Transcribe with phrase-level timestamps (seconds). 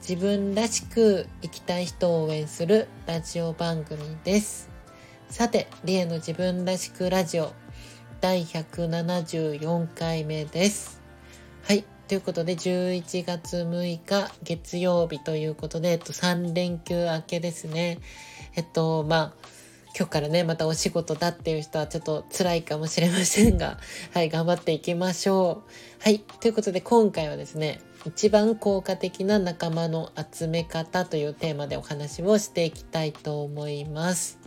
[0.00, 4.70] 自分らしく生きたい人を応援するラジオ番組です。
[5.28, 7.52] さて、リエの自分らしくラジオ
[8.20, 11.02] 第174回目です。
[11.64, 11.84] はい。
[12.08, 17.98] ということで、11月6日月曜日ということで、えっと、3連休明けですね。
[18.56, 19.32] えっと、まあ、
[19.94, 23.78] 今日からね、またお仕事だっていう人はちょっと辛いかもしれませんが、
[24.14, 26.02] はい、頑張っていきましょう。
[26.02, 26.20] はい。
[26.20, 34.38] ということで、今回はですね、一番効果的な仲間の集め方というテーマでお話をしていきたいと思います。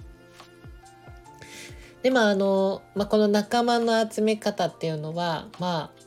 [2.02, 6.04] で、まあ、あの、まあ、この仲間の集め方っていうのは、まあ、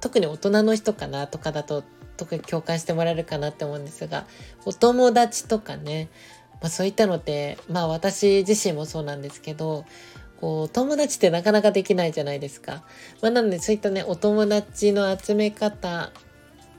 [0.00, 1.82] 特に大人の人かなとかだと、
[2.16, 4.26] 特に共感してもらえるかなって思うんですが、
[4.66, 6.10] お友達とかね、
[6.60, 9.86] まあ、そういったのって、まあ、私自身もそうなんですけど、
[10.40, 12.84] こう、友達ってなかなかできないじゃないですか。
[13.22, 16.12] まあ、なので、そういったね、お友達の集め方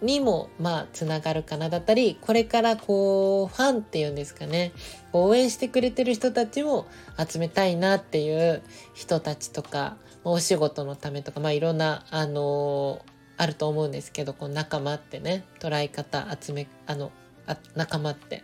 [0.01, 4.71] にもまあつながるかなだったりこれからこうファンっていうんですかね。
[5.13, 6.85] 応援してくれてる人たちを
[7.17, 8.63] 集めたいなっていう
[8.93, 17.11] 人たちとかお仕事のためとかまあいろんなあのー、あると思うんですけどこの仲間ってね捉え方集めあの
[17.45, 18.43] あ仲間って。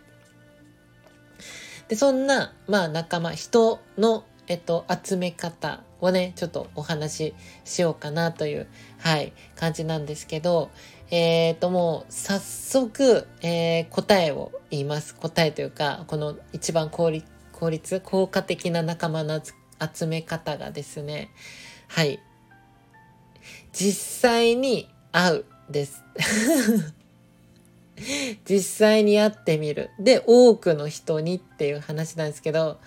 [1.88, 8.66] でそんなまあ仲間人のえっと集め方をねちょっとお話ししようかなという
[8.98, 10.70] はい感じなんですけど
[11.10, 15.14] えっ、ー、と、もう、早速、えー、答えを言います。
[15.14, 19.54] 答えというか、この一番効率、効率、効果的な仲間の集
[20.06, 21.30] め方がですね、
[21.86, 22.20] はい。
[23.72, 26.04] 実際に会うです。
[28.48, 29.90] 実際に会ってみる。
[29.98, 32.80] で、多くの人にっていう話なんですけど、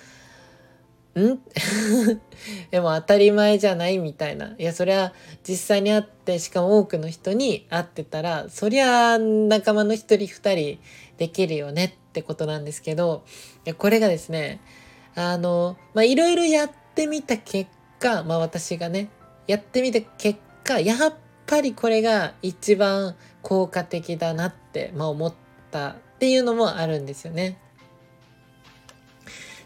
[1.19, 1.39] ん？
[2.71, 4.55] でも当たり前じゃないみたいな。
[4.57, 5.13] いや、そりゃ
[5.43, 10.79] 実際に会って、しかも多くの人に会ってたら、そりゃ仲間の一人二人
[11.17, 13.23] できるよねってことなんですけど、
[13.65, 14.61] いやこれがですね、
[15.15, 17.69] あの、まあ、いろいろやってみた結
[17.99, 19.09] 果、まあ私がね、
[19.47, 21.13] やってみた結果、やっ
[21.45, 25.33] ぱりこれが一番効果的だなって、まあ、思っ
[25.69, 27.57] たっていうのもあるんですよね。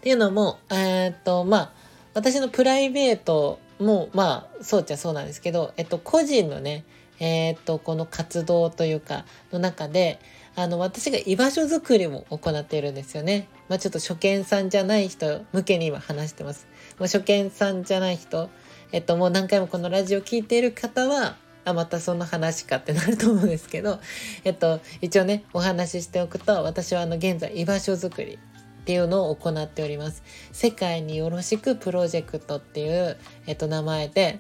[0.06, 1.72] っていうのも、えー、っと、まあ、
[2.14, 6.86] 私のプライベートも、まあ、そうっちゃそうなんですけど、えっと、個人のね、
[7.20, 10.20] えー、っと、この活動というか、の中で、
[10.56, 13.48] あの、私が居場所づくりも行っているんですよね。
[13.68, 16.68] まあ、ちょっと初見さんじゃない人向けに今話してます。
[17.00, 18.52] もう初見さんじゃない人、
[18.92, 24.00] えっと、もう何回もこのラジオ聞いている方は、あ、またその話かってなると思うんですけど、
[24.44, 28.38] えっと、一応ね、お話ししておくと、私はあの、現在居場所づくり
[28.86, 30.22] っていうのを行っております。
[30.52, 34.40] 世界によろしくプロジェクトっていう、えっと、名前で、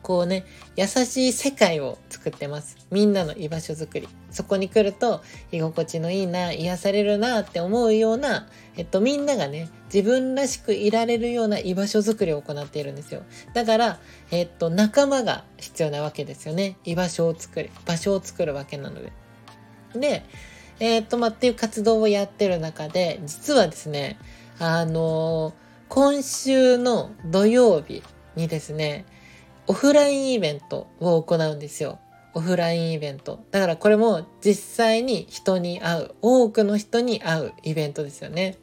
[0.00, 0.44] こうね、
[0.76, 2.76] 優しい世界を作ってます。
[2.92, 4.08] みんなの居場所づくり。
[4.30, 8.46] そこに来ると居心地のいいな、癒されるなって思うような、
[8.76, 13.24] えっと、みんながね、自分らしくいられるような居場所づくりを行っているんですよ。
[13.54, 13.98] だから、
[14.30, 16.76] えっと、仲間が必要なわけですよね。
[16.84, 19.12] 居場所を作る、場所を作るわけなので。
[19.94, 20.22] で、
[20.80, 24.18] えっ、と、まあ、っていう活動をやってる中で、実はですね、
[24.58, 25.54] あのー、
[25.88, 28.02] 今週の土曜日
[28.36, 29.04] にですね、
[29.66, 31.98] オフラインイベントを行うんですよ。
[32.34, 33.44] オフラインイベント。
[33.50, 38.56] だからこれも実際に人に会う、多くの人に会うイベントですよね。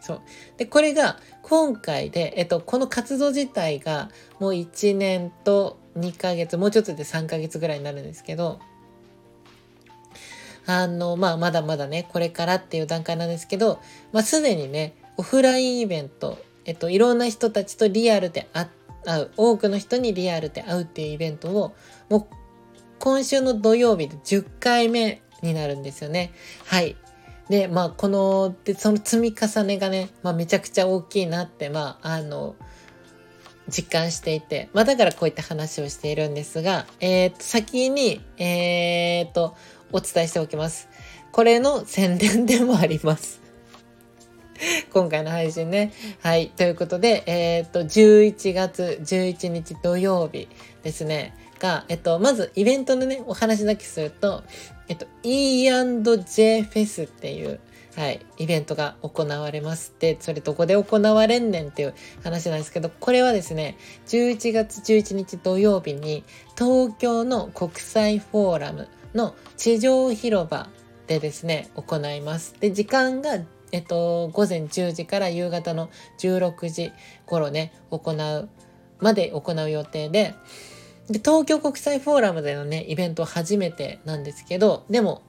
[0.00, 0.20] そう。
[0.56, 8.58] で、これが今回で、えっと、この活動自体がもう1年と2ヶ月、もうちょっとで3ヶ月ぐらいになるんですけど、
[10.66, 13.80] あの、まあ、まだまだね、これからっていう段階なんですけど、
[14.12, 18.66] まあ、すでにね、オフラインイベント、えっと、いろんな人たちとリアルで会
[19.22, 21.74] う、多くの人にリアルで会うっていうイベントを、
[22.08, 22.26] もう、
[22.98, 26.32] 今週の土曜日で10回目になるんですよね。
[26.66, 26.96] はい。
[27.48, 32.54] で、まあ、この、で、その積み重ねがね、まあ、めちゃくちゃ大きいなって、まあ、あの、
[33.68, 39.56] 実感していて、まあ、だからこういった話をしているんですが、えー、と、先に、えー、と、
[39.92, 40.88] お伝えしておきます。
[41.30, 43.40] これの宣伝でもあります。
[44.92, 45.92] 今回の配信ね。
[46.20, 46.50] はい。
[46.50, 50.48] ということで、えっ、と、11月11日土曜日
[50.82, 51.34] ですね。
[51.58, 54.42] が、えっと、まずイベントのね、お話だけすると、
[54.88, 57.60] えっと、E&J フェスっていう、
[57.96, 61.94] はい、イベントが行われますって、それどこで行われんねんっていう
[62.24, 63.76] 話なんですけど、これはですね、
[64.08, 66.24] 11月11日土曜日に
[66.58, 70.68] 東京の国際フォーラムの地上広場
[71.06, 72.54] でですね、行います。
[72.60, 73.38] で、時間が
[73.72, 75.88] えっと、午前10時から夕方の
[76.18, 76.92] 16時
[77.24, 78.48] 頃ね、行う、
[79.00, 80.34] まで行う予定で、
[81.08, 85.22] で、東京国際フォーラムでのね、イベント初めてなんですけど、でも、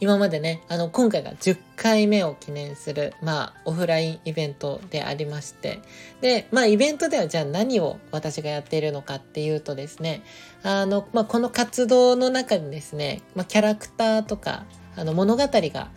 [0.00, 5.80] 今までね、あの、今回が10回目を記念する、まあ、オフラインイベントでありまして、
[6.22, 10.22] で、まあ、イベントではじゃあ何を私がやっているのかっていうとですね、
[10.62, 14.64] あの、まあ、この活動の中にですね、まあ、キャラクターとか、
[14.96, 15.48] あの物語が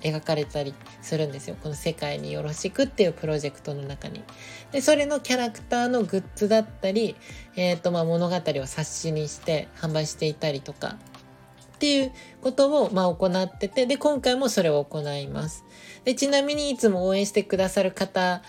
[0.02, 1.58] 描かれたりするんですよ。
[1.62, 4.24] この世界によろしくっていうプロジェクトの中に。
[4.72, 7.16] で、それのキャラクターのグッズだったり、
[7.56, 10.98] えっ、ー、と、まあ物語を冊子にして販売していたりとか、
[11.74, 12.12] っていう
[12.42, 15.66] ことを、まあ、行ってて、で、今回もそれを行います。
[16.06, 18.42] で、ちなみにいつも応援してくださる方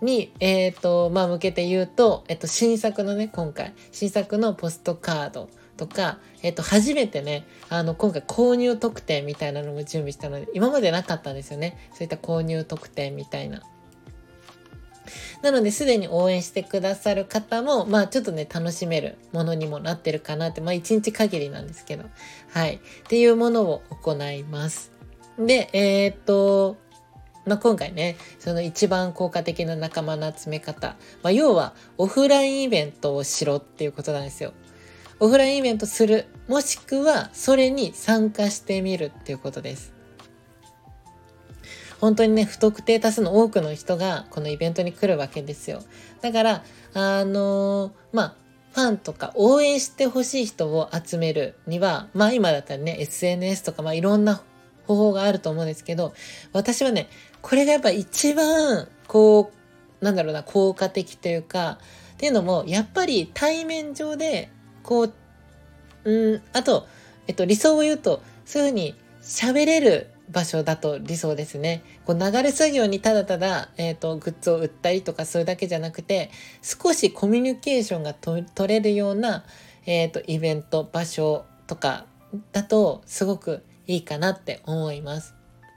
[0.00, 11.76] に、え、ー、と、まあ、向けて言うと、えっと、新作のね、今回、新作のポストカードとか、えっと、初めてね、あの、今回購入特典みたいなのも準備したので、今までなかったんですよね。
[11.92, 13.62] そういった購入特典みたいな。
[15.42, 22.04] なので、すでに応援してくださる方も、まあ、ちょっとね、楽しめるものにもなってるかなって、まあ、一日限りなんですけど、
[22.50, 22.76] はい。
[22.76, 22.78] っ
[23.08, 24.92] ていうものを行います。
[25.38, 26.76] で、えー、っと、
[27.46, 30.96] まあ、今回ね、その一番効果的な仲間の集め方。
[31.22, 34.52] まあ、要は、オフラインイベントをしろっていうことなんですよ。
[35.20, 36.26] オフラインイベントする。
[36.46, 39.97] もしくは、それに参加してみるっていうことです。
[42.00, 45.82] 本当にね、不特定多数の多くの人がこのイベントに来るわけですよ。
[46.20, 46.64] だから、
[46.94, 48.34] あのー、まあ、
[48.72, 54.42] ファンとか応援してほしい人を集めるには、まあ今だったらね、SNS とか、まあいろんな
[54.86, 56.12] 方法があると思うんですけど、
[56.52, 57.08] 私はね、
[57.42, 59.50] これがやっぱ一番、こ
[60.00, 61.78] う、なんだろうな、効果的というか、
[62.14, 64.50] っていうのも、やっぱり対面上で、
[64.82, 65.12] こう、
[66.04, 66.86] うん、あと、
[67.26, 71.82] えっと、理想を言うと、そういうふうに喋れる場所だと理想ですね。
[72.04, 76.30] こう流れ作業にただただ、えっ、ー、と、グッズを売ったりとかするだけじゃなくて、
[76.62, 79.44] 少しコミュニケーションが取れるような、
[79.86, 82.06] えっ、ー、と、イベント、場所とか
[82.52, 85.34] だとすごくいいかなって思います。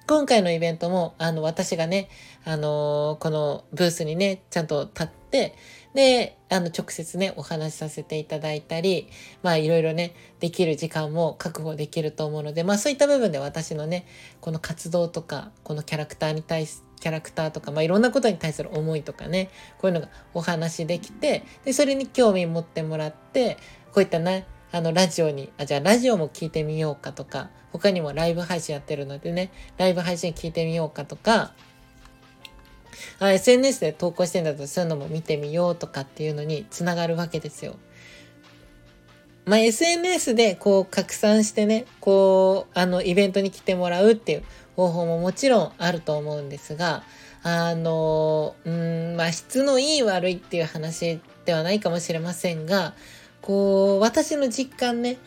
[0.07, 2.09] 今回のイベントも、あの、私がね、
[2.43, 9.07] あのー、このブースにね、ちゃんと立って、で、あの、直接ね、お話しさせていただいたり、
[9.41, 14.05] まあ、いろいろね、できる時間も確保できると思うので、まあ、そういった部分で私のね、
[14.39, 19.49] この活動とか、このキャラクターに対し、キャラクターとか、まあ、いろんなことに対する思いとかね、
[19.79, 23.57] こういうのがお話できて、で、それに興味持ってもらって、
[23.91, 31.53] こういったね、あの、ラジオに、あ、じゃあラジオも聞いてみようかとか、他にもライブ配信やってるのでね、ライブ配信聞いてみようかとか、
[33.19, 37.75] あ SNS で投稿してんだとそういうのも見てみようとかっていうのにつながるわけですよ。
[39.45, 44.43] まあ、SNS でこう拡散してね、こう、あの、イベントに来てもらうっていう
[44.75, 47.03] 方法ももちろんあると思うんですが、
[47.43, 52.93] あの、うん、まあ、質のいい悪いっていう話ではないかもしれませんが、
[53.41, 55.17] こう、私の実感ね、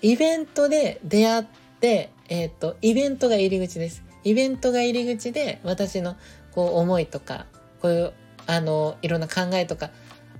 [0.00, 1.44] イベントで出会っ
[1.80, 4.04] て、えっ、ー、と、イベントが入り口です。
[4.22, 6.16] イベントが入り口で私の
[6.56, 7.44] こう思いとか、
[7.82, 8.12] こういう、
[8.46, 9.90] あの、いろんな考えとか、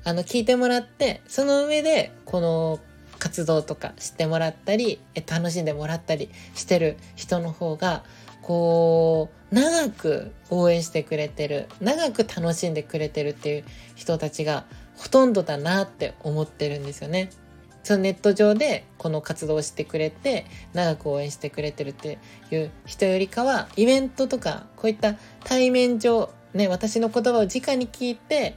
[0.02, 2.80] あの、聞いてもらって、その上で、この
[3.18, 8.02] 活動とか知ってもらったり、楽しんでもらったりしてる人の方が、
[8.40, 13.64] こう、長く応援してくれてる、長く楽しんでくれてるっていう
[13.94, 14.64] 人たちが
[14.96, 17.28] ほとんどだなって思ってるんですよね。
[17.86, 22.18] そのネット上でこの活動をしてくれて長く応援してくれてるって
[22.50, 25.14] いう人よりかはイベントとかこういった
[25.44, 28.56] 対面上ね私の言葉を直に聞いて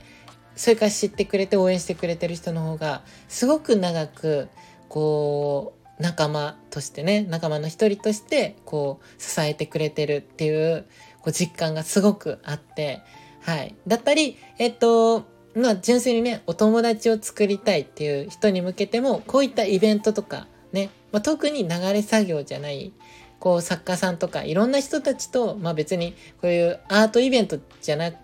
[0.55, 4.50] それから知ってくれて応援してくれてる人の方がすごく長く
[4.88, 13.03] こう仲間としてね仲間の一人としてこう支えてくれてるっていうこう実感がすごくあって
[13.41, 13.75] はい。
[13.86, 22.94] だったりえっとまあ純粋にね、お友達を作りたいっていう人に向けても、こういったイベントとかね、まあ、特に流れ作業じゃない、
[23.39, 28.18] こう作家さんとかいろんな人たちと、まあ別にこういうアートイベントじゃなか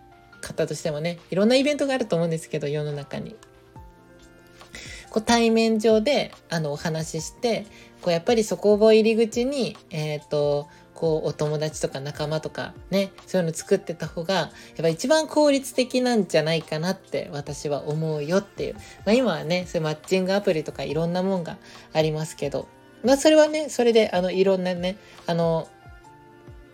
[0.52, 3.36] ったとしてもね、いろんなイベントがあると思うんですけど、世の中に。
[5.10, 7.66] こう対面上であのお話しして、
[8.02, 14.50] こうやっぱりそこを入り口に、えっ、ー、と、こうお友達とか仲間とかねそういうの作ってた方がやっ
[14.82, 21.58] ぱ一番効率的なんじゃないかなって私は思うよっていう、まあ、今はねそういうマッチングアプリとかいろんなもんが
[21.94, 22.68] ありますけど。
[23.04, 24.98] まあそれはねそれであのいろんなね
[25.28, 25.68] あの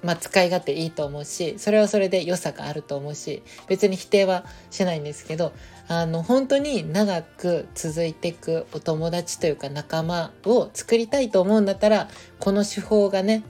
[0.04, 5.54] まあ、使い勝手いいと思うしそれはそれで良さがあると思うし別に否定はしないんですけど
[5.88, 12.10] あの本当に長く続いていくお友達というか仲間を作りたいと思うんだったら
[12.40, 13.44] この手法がね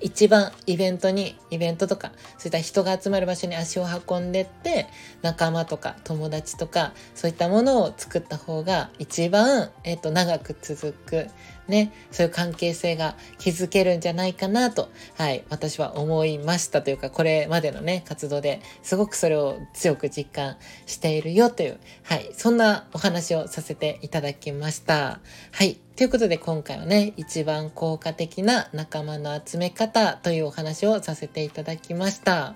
[0.00, 4.86] 一番イベントに、イベントとか、そういった人が集まる場所に足を運んでって、
[5.22, 11.28] 仲間とか友達とか、そういったものを作った方が一番、えっ、と、長く続く、
[11.68, 20.56] ね、そういう関係性が築けるんじゃないかなと、はい、私は思いましたというか、これまでのね、活動ですごくそれを強く実感
[20.86, 25.20] しているよという、はい、そんなお話をさせていただきました。
[25.52, 25.78] はい。
[25.96, 32.54] ということで今回はね、一番効果的な仲間の集め方というお話をさせていただきました。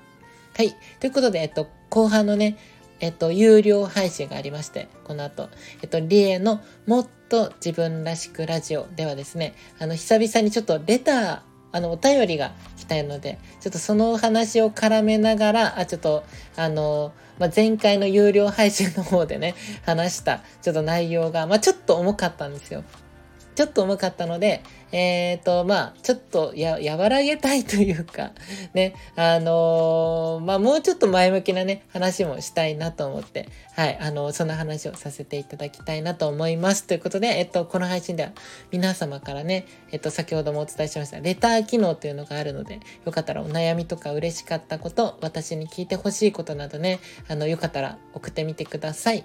[0.57, 0.77] はい。
[1.01, 2.59] ということで、えっと、後半のね、
[3.01, 5.49] えっと、有料配信がありまして、この後、
[5.83, 11.41] えっと、リエのもっと自分らしくラジオではですね、あの、久々にちょっとレター、
[11.73, 16.25] あの、お便りが来たので、ちょっとそのお話を絡めながら、あ、ちょっと、
[16.57, 19.55] あの、まあ、前回の有料配信の方でね、
[19.87, 22.83] 話した、ちょっと内容が、まあ、ちょっと重かったんですよ。
[23.55, 28.33] ちょっと重かったので、えっ、ー、と、まあ、ちょっとや、和らげたいというか、
[28.75, 36.85] ね、あのー、まあ、もうちょっと前向きなね、話もしたいなと思って、はい、あのー、そんな話をさせていただきたいなと思います。
[36.85, 38.33] ということで、えっと、この配信では
[38.71, 49.25] 皆様からね、えっと、先ほどもお伝えしました、レター機能というのがあるので、よかったらお悩みとか嬉しかったこと、私に聞いてほしいことなどね、あの、よかったら送ってみてください。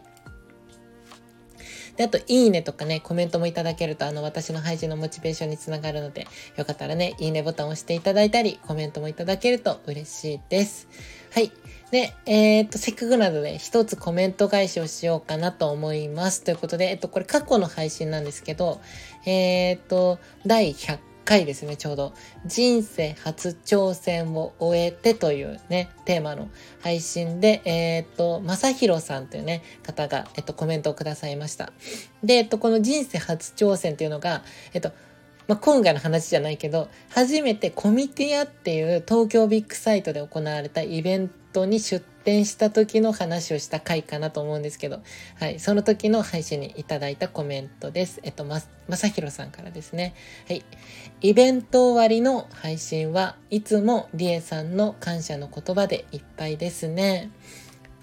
[1.98, 10.88] で、あと、いいねとかね、コメントもいただけると、あの、私の配信のモチベーションにつながるので、よかったらね、いいねボタンを押していただいたり、コメントもいただけると嬉しいです。
[11.34, 11.52] はい。
[11.92, 16.44] で、えー、っと、せっかくなので、一つコメント返しをしようかなと思います。
[16.44, 18.82] ということで、えっと、これ過去の配信なんですけど、
[19.26, 22.14] えー、っと、第100回ですね、ちょうど。
[22.46, 26.50] 人生初挑戦を終えてというね、テーマの
[26.82, 31.74] 配信で、えっ、と、まさひろさんというね、方が、えっ、と、コメントをくださいました。
[32.24, 34.92] で、えっと、この人生初挑戦っていうのが、えっと、
[35.48, 45.02] まあ、今回の話じゃないけど、初めてコミティアっていう東京ビッグサイトで行われたイベントに出展した時の話をした回かなと思うんですけど、
[45.40, 48.20] はい、その時の配信にいただいたコメントです。
[48.24, 48.60] えっと、ま、
[48.90, 50.14] まさひろさんからですね。
[50.50, 50.66] はい。
[51.22, 57.32] イベント終わりの配信はいつもりえさんの感謝の言葉でいっぱいですね。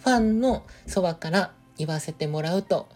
[0.03, 2.89] ファンのそばから言わせてもらうと、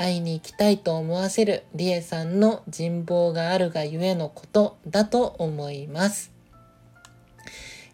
[0.00, 6.39] 会いに行きたいと思わせるりえさんの人望があるがゆえのことだと思います。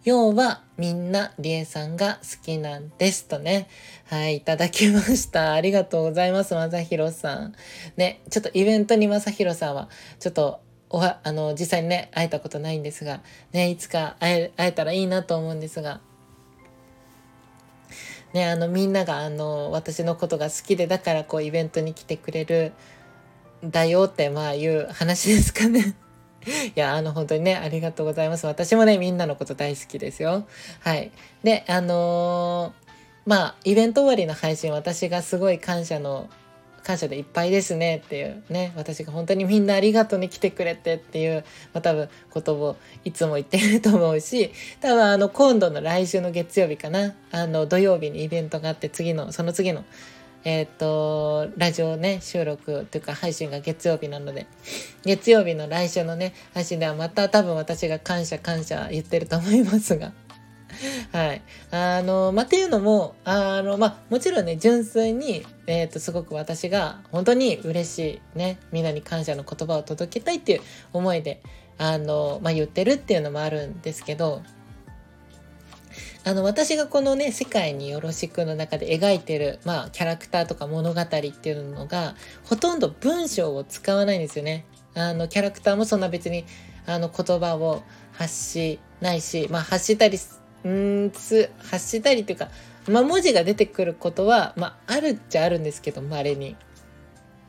[0.06, 3.66] 要はみんなりえさんが好きなんですとね。
[4.04, 5.50] はい、いただきました。
[5.54, 7.56] ありがとうございます、まさひろさん。
[7.96, 9.88] ね、ちょっとイベントにまさひろさんは、
[10.20, 10.60] ちょっと
[10.90, 13.20] おは、あの、実際にね、会えたことないんですが、
[13.52, 16.00] ね、いつか会え、会えたらいいなと思うんですが、
[18.32, 22.72] ね、あの、みんなが、あの、私のことが好きで、だからこう、イベントに来てくれる、
[23.64, 25.96] だよって、まあ、いう話ですかね。
[26.74, 28.46] いや、あの、本当にね、ありがとうございます。
[28.46, 30.46] 私もね、みんなのこと大好きですよ。
[30.80, 31.10] はい。
[31.42, 32.86] で、あのー、
[33.26, 36.28] まあ、イベント終わりの配信、私がすごい感謝の、
[36.84, 49.84] 感謝でいっぱいですねっていうね、私が本当にみんなありがとうに来てくれてっていう、まあ多分ことをいつも言ってると思うし、多分あの今度の来週の月曜日かな、あの土曜日にイベントがあって次の、その次の
[50.46, 54.46] えっ、ー、と、ラジオね、収録というか配信が月曜日なので、
[55.04, 60.12] 月曜日の来週のね、配信ではまた多分私が感謝感謝言ってると思いますが。
[61.10, 61.42] はい。
[61.72, 70.60] あの、まあ、っていうのも、あの、まあ、もちろんね、純粋に、えっ、ー、と、すごく私が本当に嬉しいね、みんなに感謝の言葉を届けたいっていう
[70.92, 71.42] 思いで、
[71.76, 74.42] あの、まあ、言ってるっていうのもあるんですけど、
[76.26, 84.66] あの、私がこのね、世界によろしくの中で描いてる、まあ、キャラクターとか物語っていうのが、ほとんど文章を使わないんですよね。
[84.96, 86.44] あの、キャラクターもそんな別に、
[86.84, 90.18] あの、言葉を発しないし、まあ、発したり、
[90.68, 92.48] んつ、発したりっていうか、
[92.88, 96.56] まあ、文字が出てくることは、まあ、あるっちゃあるんですけど、稀に。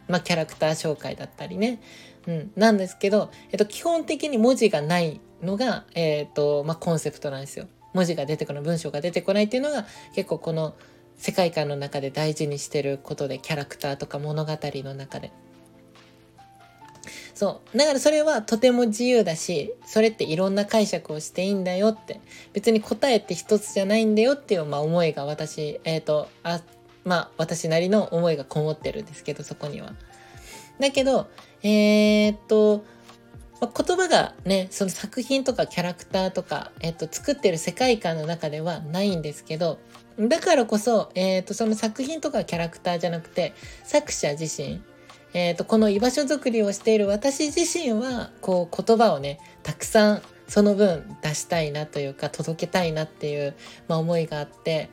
[0.08, 1.82] まあ、キャラクター紹介だったりね。
[2.28, 2.52] うん。
[2.56, 7.66] なんですけど、えっと、基本的に文字がないのが、えっ、と、まあ、コンセプトなんですよ。
[7.98, 10.76] 文字が出てこない文章が出てこないっていうのが結構この
[11.18, 15.32] 世界観の中で大事にしてることでキャラクターとか物語の中で。
[17.34, 17.78] そう。
[17.78, 22.20] だからそれはとても自由だし、それっていろんな解釈をしていいんだよって、
[22.54, 26.62] 別に答えって一つじゃないんだよっていう、まあ、思いが私、えっ、ー、と、あ、
[27.04, 29.94] まあ私なりの思いがこもってるんですけど、そこには。
[30.80, 31.28] だけど、
[31.64, 32.84] えー、っと、
[33.60, 39.80] まあ、言葉がね、その作品とかキャラクターとか、えっと、作ってる世界観の中ではないんですけど、
[40.20, 44.82] だからこそ、えっと、その作品とかキャラクターじゃなくて、作者自身、
[45.34, 53.56] えっと、この居場所づくりをしている私自身は、こう、言葉をね、たくさんその分出したいなというか、届けたいなっていう、
[53.88, 54.90] まあ、思いがあって、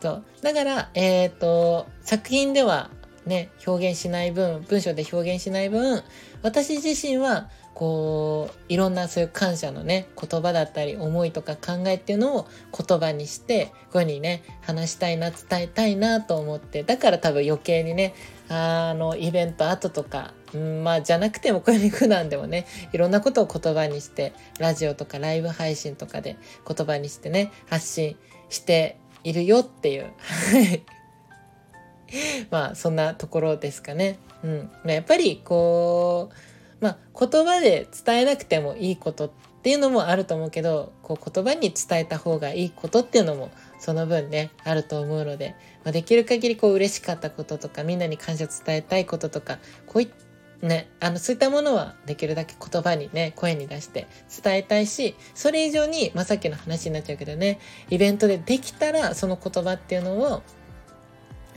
[0.00, 2.90] そうだから、えっ、と、作品では
[3.26, 6.02] ね、表現しない分、文章で表現しない分、
[6.42, 18.14] 私自身はこういろんなそういう感謝のね言葉だったり思いとか考えっていうのを言葉にしてこういうふうにね話したいな伝えたいなと思ってだから多分余計にね
[18.48, 26.36] あのイベント後とか、うん、まあじゃなくてもこういうふうに普段でもねいろんなことを言葉にしてラジオとかライブ配信とかで
[26.66, 28.16] 言葉にしてね発信
[28.48, 30.12] しているよっていう。
[32.50, 34.18] まあそんなところですかね。
[34.42, 36.49] うん、やっぱりこう
[36.80, 39.30] まあ、言葉で伝えなくてもいいことっ
[39.62, 50.10] ていうのもあると思うけどこう言葉に伝えた方がいいことっていうのもその分ねあると思うので、まあ、できる限りこう嬉しかったこととかみんなに感謝伝えたいこととかこうい
[50.62, 54.06] ね、あのそういったものはできるだけ言葉にね声に出して
[54.42, 57.58] 伝えたいしそれ以上に、まあ、さっきの話になっちゃうけどね
[57.88, 60.42] イベントでできたらその言葉っていうのを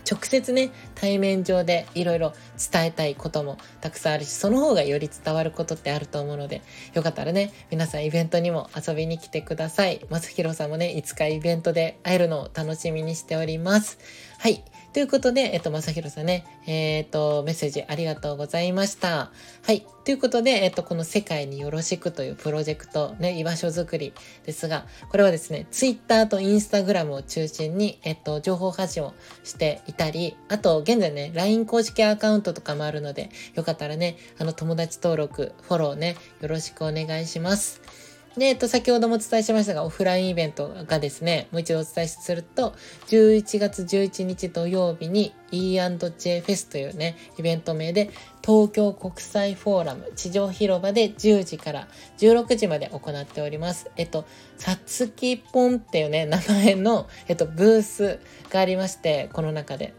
[0.10, 2.34] 直接ね、対面上でいろいろ
[2.72, 6.62] 伝えたいこともたくさんあるし、その方がより伝わることってあると思うので、
[6.94, 10.06] よかったらね、皆さんイベントにも遊びに来てください。
[10.10, 13.98] まさひろさんもね、いつかイベントで会えるのを楽しみにしております。
[14.40, 14.64] はい。
[14.94, 19.32] ということで、えっと、まさひろさんね、えー、っと、メッセージありがとうございました。
[19.64, 19.88] はい。
[20.06, 24.14] ということで、えっと、この世界によろしくというプロジェクト、ね、居場所づくり
[24.46, 38.13] ですが、これはですね、ツイッターとインスタグラムを中心に、えっと、情報発信をしていたり、あと、現在ね、LINE 公式アカウントとかもあるので、よかったらね、あの、友達登録、フォローね、よろしくお願いします。
[38.38, 42.74] で、えっと、先ほどもお伝えしましたが、オフラインイベントがですね、もう一度お伝えすると、
[43.08, 48.10] 11月11日土曜日に E&J フェスというね、イベント名で、
[48.44, 53.92] 東京国際フォーラム地上広場で10時から16時まで行っております。
[53.98, 54.26] えっと、
[54.58, 58.20] さつきぽんっていうね、名前の、えっと、ブース
[58.50, 59.94] がありまして、この中で。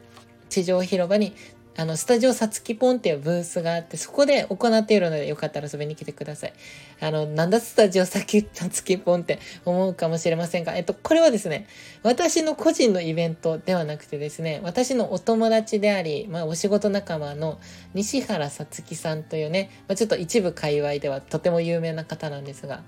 [0.55, 1.35] 地上広場に
[1.77, 6.53] あの、スタジオさつきぽんっていうブースがあって、そこで行っているので、よかったら遊びに来てください。
[7.01, 11.67] あの、なんだスタジオさつきぽんって思うかもしれませんが、えっと、これはですね、
[12.05, 17.59] 私の個人のイベントではなくてですね、私のお友達であり、まあ、お仕事仲間の
[17.93, 22.83] 西原さつきさんというね、まあ、ちょっと一部界隈ではとても有名な方なんですが、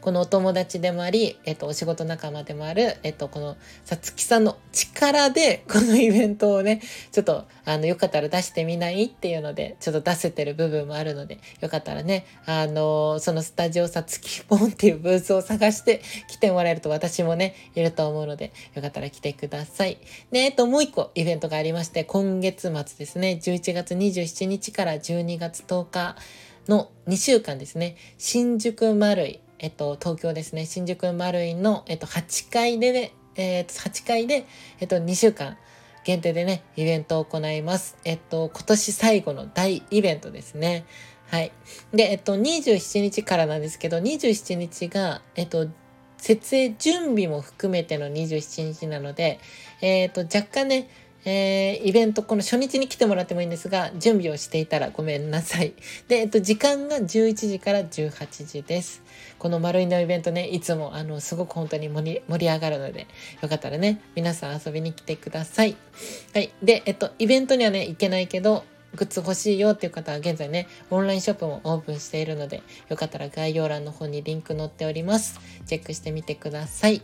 [0.00, 6.80] このお友達でもあり、えっと、お仕事仲間でもある、えっと、この、さつきさんの力で、このイベントをね、
[7.12, 19.98] ちょっと、あの、よかったら出してみないっていうので、ちょっと出せてる部分もあるので、よかったらね、あの、そのスタジオさつきポンっていうブースを探して来てもらえると私もね、いると思うので、よかったら来てください。
[20.30, 26.16] で、えっと、もう一個イベントがありまして、今月末ですね、11月27日から12月10日、
[26.68, 34.46] の2週間ですね、新宿丸井えっと、東京ですね、新宿マルイの、えっと、8階でね、えっと、8階で、
[34.80, 35.58] えっと、2週間
[36.04, 37.98] 限定でね、イベントを行います。
[38.04, 40.86] えっと、今年最後の大イベントですね。
[41.28, 41.52] はい。
[41.92, 45.68] で、えっと、27日からなんですけど、27日が、えっと、
[46.16, 49.40] 設営準備も含めての27日なので、
[49.82, 50.88] えっと、若干ね、
[51.24, 55.74] えー、イベント、この初日に来てもらってもいいんですが、準備をしていたらごめんなさい。
[56.08, 59.02] で、えっと、時間が11時から18時です。
[59.38, 63.06] この丸いのイベントね、いつも、あの、すごく本当に盛り上がるので、
[63.42, 65.76] よかったらね、皆さん遊びに来てください。
[66.32, 66.50] はい。
[66.62, 75.38] で、えっと、イベントにはね、行けないけど、グッズ欲しいよっていう方は現在ね、オンラインショップもオープンしているので、よかったら概要欄の方にリンク載っております。
[75.66, 77.02] チェックしてみてください。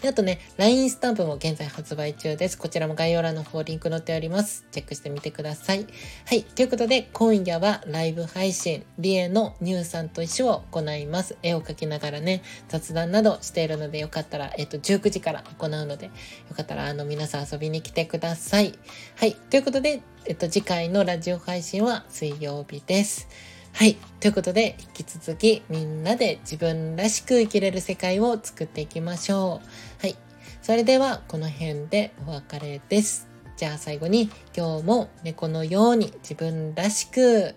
[0.00, 2.58] で、あとね、LINE スタンプも現在発売中です。
[2.58, 4.66] こちらも概要欄の方リンク載っております。
[4.70, 5.86] チェックしてみてください。
[6.26, 6.42] はい。
[6.44, 11.36] ということで、今夜はライブ配信、リエのニューさんと一緒を行います。
[11.42, 16.12] 絵を描きながらね、雑談などしているので、よかったら、えっと、19時から行うので、よ
[16.56, 18.74] かったら、あの、皆さん遊びに来てください。
[19.16, 19.34] はい。
[19.34, 23.53] ということで、えっと、次回のラジオ配信は水曜日です。
[23.76, 23.96] はい。
[24.20, 30.00] ということで、引き続きみんなで自分らしく生きれる世界を作っていきましょう。
[30.00, 30.16] はい。
[30.62, 33.28] それでは、この辺でお別れです。
[33.56, 37.56] じゃあ最後に、今日も猫のように自分らしく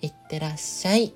[0.00, 1.12] いってらっしゃい。